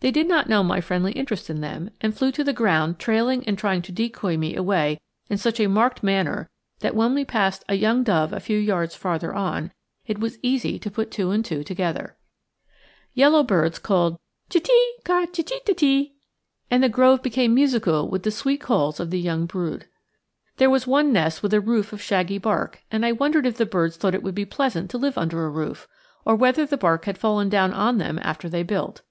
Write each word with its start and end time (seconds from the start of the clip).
They 0.00 0.10
did 0.10 0.26
not 0.26 0.48
know 0.48 0.64
my 0.64 0.80
friendly 0.80 1.12
interest 1.12 1.48
in 1.48 1.60
them, 1.60 1.90
and 2.00 2.12
flew 2.16 2.32
to 2.32 2.42
the 2.42 2.52
ground 2.52 2.98
trailing 2.98 3.44
and 3.46 3.56
trying 3.56 3.80
to 3.82 3.92
decoy 3.92 4.36
me 4.36 4.56
away 4.56 5.00
in 5.30 5.38
such 5.38 5.60
a 5.60 5.68
marked 5.68 6.02
manner 6.02 6.50
that 6.80 6.96
when 6.96 7.14
we 7.14 7.24
passed 7.24 7.62
a 7.68 7.76
young 7.76 8.02
dove 8.02 8.32
a 8.32 8.40
few 8.40 8.58
yards 8.58 8.96
farther 8.96 9.32
on, 9.32 9.70
it 10.04 10.18
was 10.18 10.40
easy 10.42 10.80
to 10.80 10.90
put 10.90 11.12
two 11.12 11.30
and 11.30 11.44
two 11.44 11.62
together. 11.62 12.16
Yellow 13.14 13.44
birds 13.44 13.78
called 13.78 14.18
cheet' 14.50 14.64
tee, 14.64 14.94
ca 15.04 15.26
cheet' 15.26 15.64
ta 15.64 15.74
tee, 15.76 16.14
and 16.68 16.82
the 16.82 16.88
grove 16.88 17.22
became 17.22 17.54
musical 17.54 18.08
with 18.08 18.24
the 18.24 18.32
sweet 18.32 18.60
calls 18.60 18.98
of 18.98 19.10
the 19.10 19.20
young 19.20 19.46
brood. 19.46 19.86
There 20.56 20.70
was 20.70 20.88
one 20.88 21.12
nest 21.12 21.40
with 21.40 21.54
a 21.54 21.60
roof 21.60 21.92
of 21.92 22.02
shaggy 22.02 22.38
bark, 22.38 22.82
and 22.90 23.06
I 23.06 23.12
wondered 23.12 23.46
if 23.46 23.58
the 23.58 23.64
birds 23.66 23.96
thought 23.96 24.12
it 24.16 24.24
would 24.24 24.34
be 24.34 24.44
pleasant 24.44 24.90
to 24.90 24.98
live 24.98 25.16
under 25.16 25.44
a 25.44 25.48
roof, 25.50 25.86
or 26.24 26.34
whether 26.34 26.66
the 26.66 26.76
bark 26.76 27.04
had 27.04 27.16
fallen 27.16 27.48
down 27.48 27.72
on 27.72 27.98
them 27.98 28.18
after 28.24 28.48
they 28.48 28.64
built. 28.64 29.02